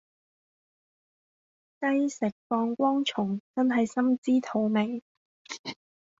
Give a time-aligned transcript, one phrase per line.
[1.79, 5.03] 雞食放光蟲真係心知肚明